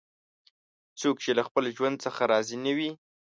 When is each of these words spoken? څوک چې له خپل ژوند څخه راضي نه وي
څوک 0.99 1.15
چې 1.23 1.31
له 1.37 1.43
خپل 1.47 1.63
ژوند 1.75 1.95
څخه 2.05 2.21
راضي 2.31 2.57
نه 2.65 2.71
وي 2.77 2.91